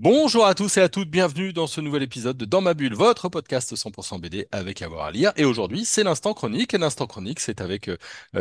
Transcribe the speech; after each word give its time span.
Bonjour 0.00 0.46
à 0.46 0.54
tous 0.54 0.76
et 0.76 0.80
à 0.80 0.88
toutes, 0.88 1.10
bienvenue 1.10 1.52
dans 1.52 1.66
ce 1.66 1.80
nouvel 1.80 2.04
épisode 2.04 2.36
de 2.36 2.44
Dans 2.44 2.60
ma 2.60 2.72
bulle, 2.72 2.94
votre 2.94 3.28
podcast 3.28 3.74
100% 3.74 4.20
BD 4.20 4.46
avec 4.52 4.80
avoir 4.80 5.06
à 5.06 5.10
lire. 5.10 5.32
Et 5.34 5.44
aujourd'hui, 5.44 5.84
c'est 5.84 6.04
l'instant 6.04 6.34
chronique. 6.34 6.72
Et 6.72 6.78
l'instant 6.78 7.08
chronique, 7.08 7.40
c'est 7.40 7.60
avec 7.60 7.88
euh, 7.88 7.96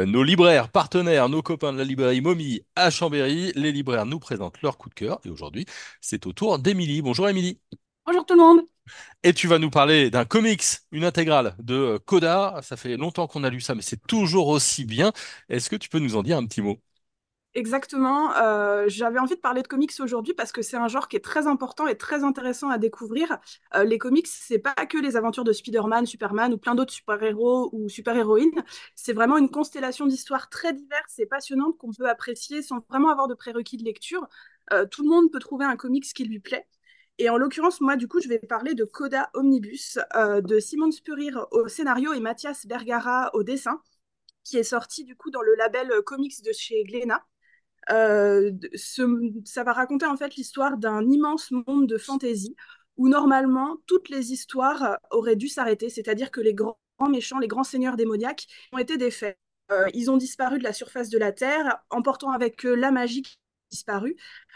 nos 0.05 0.21
libraires 0.21 0.70
partenaires, 0.70 1.29
nos 1.29 1.41
copains 1.41 1.73
de 1.73 1.79
la 1.79 1.83
librairie 1.83 2.21
Mommy 2.21 2.61
à 2.75 2.91
Chambéry. 2.91 3.53
Les 3.55 3.71
libraires 3.71 4.05
nous 4.05 4.20
présentent 4.20 4.61
leur 4.61 4.77
coup 4.77 4.89
de 4.89 4.93
cœur. 4.93 5.20
Et 5.25 5.29
aujourd'hui, 5.29 5.65
c'est 5.99 6.27
au 6.27 6.31
tour 6.31 6.59
d'Émilie. 6.59 7.01
Bonjour 7.01 7.27
Émilie. 7.27 7.59
Bonjour 8.05 8.23
tout 8.23 8.35
le 8.35 8.41
monde. 8.41 8.59
Et 9.23 9.34
tu 9.34 9.48
vas 9.48 9.57
nous 9.57 9.71
parler 9.71 10.12
d'un 10.12 10.26
comics, 10.26 10.63
une 10.91 11.05
intégrale 11.05 11.55
de 11.57 11.73
euh, 11.73 11.99
Coda. 11.99 12.59
Ça 12.62 12.77
fait 12.77 12.98
longtemps 12.98 13.26
qu'on 13.26 13.43
a 13.43 13.49
lu 13.49 13.62
ça, 13.62 13.73
mais 13.73 13.81
c'est 13.81 14.05
toujours 14.05 14.49
aussi 14.49 14.85
bien. 14.85 15.12
Est-ce 15.49 15.71
que 15.71 15.76
tu 15.76 15.89
peux 15.89 15.99
nous 15.99 16.15
en 16.17 16.21
dire 16.21 16.37
un 16.37 16.45
petit 16.45 16.62
mot? 16.62 16.77
Exactement. 17.57 18.35
euh, 18.35 18.84
j'avais 18.88 19.17
envie 19.17 19.34
de 19.35 19.39
parler 19.39 19.63
de 19.63 19.67
comics 19.67 19.91
aujourd'hui 19.99 20.35
parce 20.35 20.52
que 20.52 20.61
c'est 20.61 20.77
un 20.77 20.88
genre 20.88 21.07
qui 21.07 21.15
est 21.15 21.23
très 21.23 21.48
important 21.48 21.88
et 21.88 21.98
très 21.98 22.23
intéressant 22.23 22.70
à 22.70 22.77
découvrir. 22.77 23.39
Euh, 23.73 23.84
les 23.84 23.98
comics, 23.98 24.27
c'est 24.27 24.59
pas 24.59 24.75
que 24.75 24.99
les 24.99 25.17
aventures 25.17 25.43
de 25.43 25.52
Spider-Man, 25.52 26.05
Superman 26.05 26.53
ou 26.53 26.59
plein 26.59 26.75
d'autres 26.75 26.93
super-héros 26.93 27.70
ou 27.73 27.89
super-héroïnes. 27.89 28.63
C'est 28.95 29.13
vraiment 29.13 29.39
une 29.39 29.49
constellation 29.49 30.05
d'histoires 30.05 30.49
très 30.51 30.71
diverses 30.71 31.17
et 31.17 31.25
passionnantes 31.25 31.75
qu'on 31.79 31.91
peut 31.91 32.07
apprécier 32.07 32.62
sans 32.62 32.77
vraiment 32.91 33.09
avoir 33.09 33.27
de 33.27 33.34
prérequis 33.34 33.77
de 33.77 33.84
lecture. 33.85 34.27
Euh, 34.71 34.85
tout 34.85 35.01
le 35.01 35.09
monde 35.09 35.31
peut 35.31 35.39
trouver 35.39 35.65
un 35.65 35.77
comics 35.77 36.05
qui 36.13 36.26
lui 36.26 36.39
plaît. 36.39 36.67
Et 37.17 37.27
en 37.31 37.37
l'occurrence, 37.37 37.81
moi, 37.81 37.95
du 37.95 38.07
coup, 38.07 38.21
je 38.21 38.27
vais 38.29 38.37
parler 38.37 38.76
de 38.76 38.84
Coda 38.85 39.32
Omnibus 39.34 39.98
de 40.15 40.60
Simon 40.60 40.91
Spurrier 40.91 41.32
au 41.49 41.67
scénario 41.67 42.13
et 42.13 42.20
Mathias 42.20 42.67
Bergara 42.67 43.32
au 43.34 43.41
dessin, 43.41 43.82
qui 44.43 44.57
est 44.57 44.63
sorti 44.63 45.04
du 45.04 45.15
coup 45.15 45.32
dans 45.32 45.41
le 45.41 45.55
label 45.55 45.91
comics 46.05 46.43
de 46.43 46.51
chez 46.54 46.84
Glénat. 46.84 47.26
Euh, 47.91 48.52
ça 49.46 49.63
va 49.63 49.74
raconter 49.74 50.05
en 50.05 50.18
fait 50.18 50.35
l'histoire 50.35 50.77
d'un 50.77 51.07
immense 51.10 51.52
monde 51.52 51.88
de 51.88 51.98
fantasy 51.98 52.55
où 52.98 53.07
normalement 53.07 53.77
toutes 53.85 54.10
les 54.10 54.34
histoires 54.34 54.98
auraient 55.12 55.35
dû 55.35 55.48
s'arrêter, 55.48 55.90
c'est-à-dire 55.90 56.32
que 56.32 56.41
les 56.41 56.54
grands 56.54 56.77
méchants, 57.10 57.40
les 57.40 57.48
grands 57.48 57.63
seigneurs 57.63 57.96
démoniaques 57.96 58.48
ont 58.74 58.77
été 58.77 58.98
défaits. 58.98 59.38
Euh, 59.71 59.88
ils 59.94 60.10
ont 60.10 60.18
disparu 60.18 60.60
de 60.60 60.63
la 60.63 60.74
surface 60.74 61.10
de 61.10 61.18
la 61.18 61.32
Terre, 61.32 61.79
emportant 61.90 62.32
avec 62.32 62.66
eux 62.66 62.76
la 62.76 62.91
magie 62.91 63.24
disparu, 63.70 64.16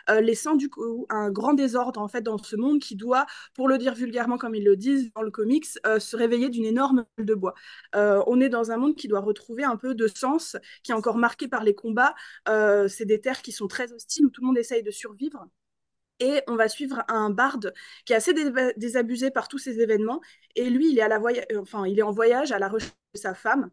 euh, 0.09 0.21
laissant 0.21 0.55
du 0.55 0.69
coup 0.69 1.05
un 1.09 1.31
grand 1.31 1.53
désordre 1.53 1.99
en 2.01 2.07
fait 2.07 2.21
dans 2.21 2.37
ce 2.37 2.55
monde 2.55 2.79
qui 2.79 2.95
doit, 2.95 3.25
pour 3.53 3.67
le 3.67 3.77
dire 3.77 3.93
vulgairement 3.93 4.37
comme 4.37 4.55
ils 4.55 4.63
le 4.63 4.75
disent 4.75 5.11
dans 5.15 5.21
le 5.21 5.31
comics, 5.31 5.67
euh, 5.85 5.99
se 5.99 6.15
réveiller 6.15 6.49
d'une 6.49 6.65
énorme 6.65 7.05
gueule 7.17 7.25
de 7.27 7.35
bois. 7.35 7.53
Euh, 7.95 8.23
on 8.27 8.39
est 8.41 8.49
dans 8.49 8.71
un 8.71 8.77
monde 8.77 8.95
qui 8.95 9.07
doit 9.07 9.19
retrouver 9.21 9.63
un 9.63 9.77
peu 9.77 9.95
de 9.95 10.07
sens, 10.07 10.57
qui 10.83 10.91
est 10.91 10.95
encore 10.95 11.17
marqué 11.17 11.47
par 11.47 11.63
les 11.63 11.75
combats. 11.75 12.15
C'est 12.87 13.05
des 13.05 13.19
terres 13.21 13.41
qui 13.41 13.51
sont 13.51 13.67
très 13.67 13.91
hostiles 13.93 14.25
où 14.25 14.29
tout 14.29 14.41
le 14.41 14.47
monde 14.47 14.57
essaye 14.57 14.83
de 14.83 14.91
survivre. 14.91 15.45
Et 16.19 16.41
on 16.47 16.55
va 16.55 16.69
suivre 16.69 17.03
un 17.07 17.31
barde 17.31 17.73
qui 18.05 18.13
est 18.13 18.15
assez 18.15 18.33
dé- 18.33 18.51
désabusé 18.77 19.31
par 19.31 19.47
tous 19.47 19.57
ces 19.57 19.79
événements. 19.79 20.21
Et 20.55 20.69
lui, 20.69 20.91
il 20.91 20.99
est, 20.99 21.01
à 21.01 21.07
la 21.07 21.19
enfin, 21.59 21.85
il 21.87 21.97
est 21.99 22.03
en 22.03 22.11
voyage 22.11 22.51
à 22.51 22.59
la 22.59 22.69
recherche 22.69 22.93
de 23.15 23.19
sa 23.19 23.33
femme. 23.33 23.71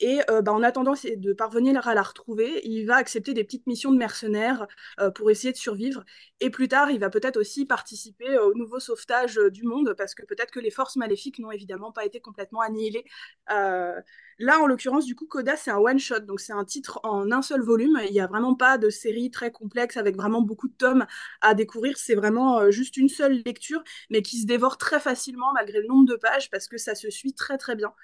Et 0.00 0.20
euh, 0.30 0.42
bah, 0.42 0.52
en 0.52 0.62
attendant 0.62 0.92
de 0.92 1.32
parvenir 1.32 1.88
à 1.88 1.94
la 1.94 2.02
retrouver, 2.02 2.60
il 2.64 2.84
va 2.84 2.96
accepter 2.96 3.32
des 3.32 3.44
petites 3.44 3.66
missions 3.66 3.90
de 3.92 3.96
mercenaires 3.96 4.66
euh, 5.00 5.10
pour 5.10 5.30
essayer 5.30 5.52
de 5.52 5.56
survivre. 5.56 6.04
Et 6.40 6.50
plus 6.50 6.68
tard, 6.68 6.90
il 6.90 7.00
va 7.00 7.08
peut-être 7.08 7.38
aussi 7.38 7.64
participer 7.64 8.28
euh, 8.28 8.44
au 8.48 8.54
nouveau 8.54 8.78
sauvetage 8.78 9.40
du 9.52 9.62
monde, 9.64 9.94
parce 9.96 10.14
que 10.14 10.24
peut-être 10.26 10.50
que 10.50 10.60
les 10.60 10.70
forces 10.70 10.96
maléfiques 10.96 11.38
n'ont 11.38 11.50
évidemment 11.50 11.92
pas 11.92 12.04
été 12.04 12.20
complètement 12.20 12.60
annihilées. 12.60 13.04
Là, 14.38 14.60
en 14.60 14.66
l'occurrence, 14.66 15.06
du 15.06 15.14
coup, 15.14 15.26
Coda, 15.26 15.56
c'est 15.56 15.70
un 15.70 15.78
one-shot, 15.78 16.20
donc 16.20 16.40
c'est 16.40 16.52
un 16.52 16.64
titre 16.66 17.00
en 17.04 17.30
un 17.32 17.40
seul 17.40 17.62
volume. 17.62 17.98
Il 18.04 18.12
n'y 18.12 18.20
a 18.20 18.26
vraiment 18.26 18.54
pas 18.54 18.76
de 18.76 18.90
série 18.90 19.30
très 19.30 19.50
complexe 19.50 19.96
avec 19.96 20.14
vraiment 20.14 20.42
beaucoup 20.42 20.68
de 20.68 20.74
tomes 20.74 21.06
à 21.40 21.54
découvrir. 21.54 21.96
C'est 21.96 22.14
vraiment 22.14 22.70
juste 22.70 22.98
une 22.98 23.08
seule 23.08 23.42
lecture, 23.46 23.82
mais 24.10 24.20
qui 24.20 24.38
se 24.42 24.46
dévore 24.46 24.76
très 24.76 25.00
facilement 25.00 25.54
malgré 25.54 25.80
le 25.80 25.86
nombre 25.88 26.04
de 26.06 26.16
pages, 26.16 26.50
parce 26.50 26.68
que 26.68 26.76
ça 26.76 26.94
se 26.94 27.08
suit 27.08 27.32
très 27.32 27.56
très 27.56 27.76
bien. 27.76 27.94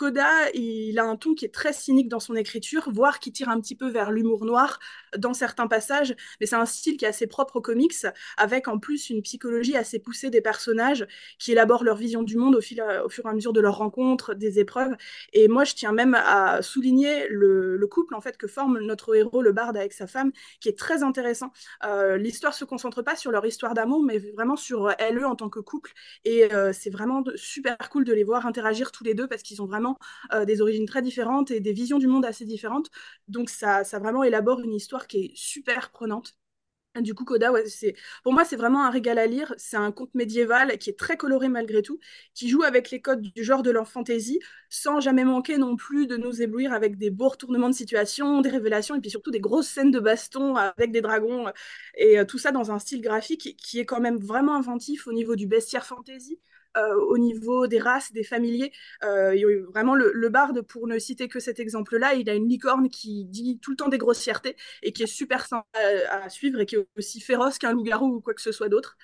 Koda, 0.00 0.50
il 0.54 0.98
a 0.98 1.04
un 1.04 1.16
ton 1.16 1.34
qui 1.34 1.44
est 1.44 1.52
très 1.52 1.74
cynique 1.74 2.08
dans 2.08 2.20
son 2.20 2.34
écriture, 2.34 2.88
voire 2.90 3.18
qui 3.20 3.32
tire 3.32 3.50
un 3.50 3.60
petit 3.60 3.74
peu 3.74 3.90
vers 3.90 4.10
l'humour 4.10 4.46
noir 4.46 4.78
dans 5.18 5.34
certains 5.34 5.66
passages, 5.66 6.14
mais 6.40 6.46
c'est 6.46 6.56
un 6.56 6.64
style 6.64 6.96
qui 6.96 7.04
est 7.04 7.08
assez 7.08 7.26
propre 7.26 7.56
aux 7.56 7.60
comics, 7.60 8.06
avec 8.38 8.66
en 8.68 8.78
plus 8.78 9.10
une 9.10 9.20
psychologie 9.20 9.76
assez 9.76 9.98
poussée 9.98 10.30
des 10.30 10.40
personnages 10.40 11.06
qui 11.38 11.52
élaborent 11.52 11.84
leur 11.84 11.96
vision 11.96 12.22
du 12.22 12.38
monde 12.38 12.54
au, 12.56 12.62
fil, 12.62 12.82
au 13.04 13.10
fur 13.10 13.26
et 13.26 13.28
à 13.28 13.34
mesure 13.34 13.52
de 13.52 13.60
leurs 13.60 13.76
rencontres, 13.76 14.32
des 14.32 14.58
épreuves. 14.58 14.96
Et 15.34 15.48
moi, 15.48 15.64
je 15.64 15.74
tiens 15.74 15.92
même 15.92 16.14
à 16.14 16.62
souligner 16.62 17.28
le, 17.28 17.76
le 17.76 17.86
couple 17.86 18.14
en 18.14 18.22
fait 18.22 18.38
que 18.38 18.46
forme 18.46 18.78
notre 18.78 19.14
héros, 19.14 19.42
le 19.42 19.52
barde, 19.52 19.76
avec 19.76 19.92
sa 19.92 20.06
femme, 20.06 20.32
qui 20.60 20.70
est 20.70 20.78
très 20.78 21.02
intéressant. 21.02 21.52
Euh, 21.84 22.16
L'histoire 22.16 22.54
se 22.54 22.64
concentre 22.64 23.02
pas 23.02 23.16
sur 23.16 23.32
leur 23.32 23.44
histoire 23.44 23.74
d'amour, 23.74 24.02
mais 24.02 24.16
vraiment 24.16 24.56
sur 24.56 24.90
elle 24.98 25.22
en 25.26 25.36
tant 25.36 25.50
que 25.50 25.60
couple. 25.60 25.92
Et 26.24 26.50
euh, 26.54 26.72
c'est 26.72 26.88
vraiment 26.88 27.22
super 27.34 27.76
cool 27.90 28.06
de 28.06 28.14
les 28.14 28.24
voir 28.24 28.46
interagir 28.46 28.92
tous 28.92 29.04
les 29.04 29.12
deux 29.12 29.28
parce 29.28 29.42
qu'ils 29.42 29.60
ont 29.60 29.66
vraiment 29.66 29.89
euh, 30.32 30.44
des 30.44 30.60
origines 30.60 30.86
très 30.86 31.02
différentes 31.02 31.50
et 31.50 31.60
des 31.60 31.72
visions 31.72 31.98
du 31.98 32.06
monde 32.06 32.24
assez 32.24 32.44
différentes. 32.44 32.90
Donc 33.28 33.50
ça, 33.50 33.84
ça 33.84 33.98
vraiment 33.98 34.22
élabore 34.24 34.60
une 34.60 34.74
histoire 34.74 35.06
qui 35.06 35.18
est 35.26 35.32
super 35.36 35.90
prenante. 35.90 36.34
Du 36.98 37.14
coup, 37.14 37.24
Coda, 37.24 37.52
pour 38.24 38.32
moi, 38.32 38.44
c'est 38.44 38.56
vraiment 38.56 38.84
un 38.84 38.90
régal 38.90 39.18
à 39.18 39.26
lire. 39.26 39.54
C'est 39.58 39.76
un 39.76 39.92
conte 39.92 40.12
médiéval 40.14 40.76
qui 40.76 40.90
est 40.90 40.98
très 40.98 41.16
coloré 41.16 41.48
malgré 41.48 41.82
tout, 41.82 42.00
qui 42.34 42.48
joue 42.48 42.64
avec 42.64 42.90
les 42.90 43.00
codes 43.00 43.22
du 43.22 43.44
genre 43.44 43.62
de 43.62 43.70
leur 43.70 43.88
fantasy, 43.88 44.40
sans 44.68 44.98
jamais 44.98 45.24
manquer 45.24 45.56
non 45.56 45.76
plus 45.76 46.08
de 46.08 46.16
nous 46.16 46.42
éblouir 46.42 46.72
avec 46.72 46.98
des 46.98 47.10
beaux 47.10 47.28
retournements 47.28 47.68
de 47.68 47.74
situation, 47.74 48.40
des 48.40 48.50
révélations, 48.50 48.96
et 48.96 49.00
puis 49.00 49.10
surtout 49.10 49.30
des 49.30 49.38
grosses 49.40 49.68
scènes 49.68 49.92
de 49.92 50.00
baston 50.00 50.56
avec 50.56 50.90
des 50.90 51.00
dragons, 51.00 51.46
euh, 51.46 51.52
et 51.96 52.18
euh, 52.18 52.24
tout 52.24 52.38
ça 52.38 52.50
dans 52.50 52.72
un 52.72 52.80
style 52.80 53.02
graphique 53.02 53.56
qui 53.56 53.78
est 53.78 53.86
quand 53.86 54.00
même 54.00 54.18
vraiment 54.18 54.56
inventif 54.56 55.06
au 55.06 55.12
niveau 55.12 55.36
du 55.36 55.46
bestiaire 55.46 55.86
fantasy 55.86 56.40
au 56.76 57.18
niveau 57.18 57.66
des 57.66 57.78
races, 57.78 58.12
des 58.12 58.24
familiers. 58.24 58.72
Euh, 59.04 59.34
il 59.34 59.40
y 59.40 59.44
a 59.44 59.48
vraiment 59.72 59.94
le, 59.94 60.28
barde, 60.28 60.62
pour 60.62 60.86
ne 60.86 60.98
citer 60.98 61.28
que 61.28 61.40
cet 61.40 61.60
exemple-là, 61.60 62.14
il 62.14 62.30
a 62.30 62.34
une 62.34 62.48
licorne 62.48 62.88
qui 62.88 63.24
dit 63.24 63.58
tout 63.60 63.70
le 63.72 63.76
temps 63.76 63.88
des 63.88 63.98
grossièretés 63.98 64.56
et 64.82 64.92
qui 64.92 65.02
est 65.02 65.06
super 65.06 65.46
sympa 65.46 65.66
à, 66.10 66.28
suivre 66.28 66.60
et 66.60 66.66
qui 66.66 66.76
est 66.76 66.86
aussi 66.96 67.20
féroce 67.20 67.58
qu'un 67.58 67.72
loup-garou 67.72 68.16
ou 68.16 68.20
quoi 68.20 68.34
que 68.34 68.42
ce 68.42 68.52
soit 68.52 68.68
d'autre. 68.68 68.96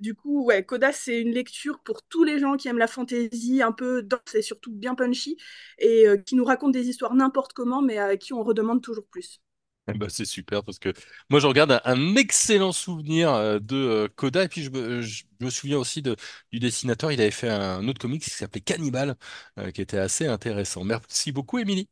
Du 0.00 0.14
coup, 0.14 0.44
ouais, 0.44 0.64
Coda, 0.64 0.92
c'est 0.92 1.20
une 1.20 1.32
lecture 1.32 1.78
pour 1.80 2.02
tous 2.02 2.24
les 2.24 2.38
gens 2.40 2.56
qui 2.56 2.68
aiment 2.68 2.78
la 2.78 2.88
fantasy, 2.88 3.62
un 3.62 3.72
peu 3.72 4.02
dense 4.02 4.34
et 4.34 4.42
surtout 4.42 4.72
bien 4.72 4.94
punchy, 4.96 5.36
et 5.78 6.08
euh, 6.08 6.16
qui 6.16 6.34
nous 6.34 6.44
raconte 6.44 6.72
des 6.72 6.88
histoires 6.88 7.14
n'importe 7.14 7.52
comment, 7.52 7.82
mais 7.82 7.98
à 7.98 8.16
qui 8.16 8.32
on 8.32 8.42
redemande 8.42 8.82
toujours 8.82 9.06
plus. 9.06 9.40
Eh 9.88 9.94
ben, 9.98 10.08
c'est 10.08 10.24
super 10.24 10.62
parce 10.64 10.78
que 10.78 10.92
moi 11.28 11.40
je 11.40 11.46
regarde 11.46 11.72
un, 11.72 11.80
un 11.84 12.14
excellent 12.16 12.72
souvenir 12.72 13.32
euh, 13.34 13.58
de 13.58 13.76
euh, 13.76 14.08
Koda 14.14 14.44
et 14.44 14.48
puis 14.48 14.62
je 14.62 14.70
me, 14.70 15.02
je 15.02 15.24
me 15.40 15.50
souviens 15.50 15.78
aussi 15.78 16.02
de, 16.02 16.16
du 16.52 16.60
dessinateur, 16.60 17.10
il 17.10 17.20
avait 17.20 17.30
fait 17.32 17.48
un 17.50 17.86
autre 17.88 18.00
comics 18.00 18.22
qui 18.22 18.30
s'appelait 18.30 18.60
Cannibal 18.60 19.16
euh, 19.58 19.70
qui 19.72 19.80
était 19.82 19.98
assez 19.98 20.26
intéressant. 20.26 20.84
Merci 20.84 21.32
beaucoup 21.32 21.58
Émilie. 21.58 21.88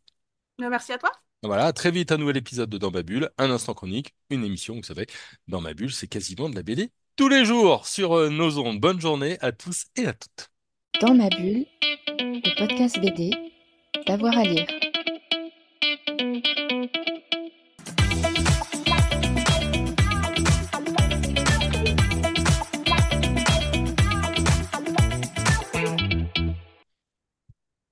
Merci 0.58 0.92
à 0.92 0.98
toi. 0.98 1.10
Voilà, 1.42 1.66
à 1.66 1.72
très 1.72 1.90
vite 1.90 2.12
un 2.12 2.18
nouvel 2.18 2.36
épisode 2.36 2.68
de 2.68 2.76
Dans 2.78 2.90
ma 2.90 3.02
bulle, 3.02 3.30
un 3.38 3.50
instant 3.50 3.72
chronique, 3.74 4.14
une 4.28 4.44
émission, 4.44 4.76
vous 4.76 4.82
savez, 4.82 5.06
Dans 5.48 5.60
ma 5.60 5.72
bulle 5.74 5.92
c'est 5.92 6.06
quasiment 6.06 6.48
de 6.50 6.54
la 6.54 6.62
BD 6.62 6.90
tous 7.16 7.28
les 7.28 7.44
jours 7.44 7.86
sur 7.86 8.14
euh, 8.16 8.30
nos 8.30 8.58
ondes. 8.58 8.80
Bonne 8.80 9.00
journée 9.00 9.36
à 9.40 9.52
tous 9.52 9.86
et 9.96 10.06
à 10.06 10.12
toutes. 10.14 10.50
Dans 11.00 11.14
ma 11.14 11.28
bulle, 11.28 11.66
le 12.18 12.58
podcast 12.58 12.98
BD, 13.00 13.30
d'avoir 14.06 14.38
à 14.38 14.44
lire. 14.44 14.66